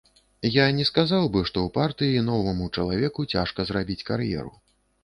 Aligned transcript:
Я 0.53 0.63
не 0.77 0.85
сказаў 0.89 1.27
бы 1.35 1.43
што 1.49 1.57
ў 1.63 1.69
партыі 1.77 2.25
новаму 2.33 2.73
чалавеку 2.79 3.31
цяжка 3.37 3.69
зрабіць 3.73 4.05
кар'еру. 4.11 4.53